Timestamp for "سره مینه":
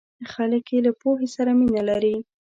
1.35-1.81